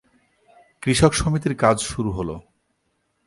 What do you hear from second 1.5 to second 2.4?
কাজ শুরু হলো।